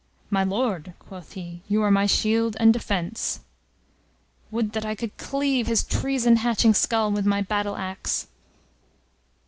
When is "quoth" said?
0.97-1.33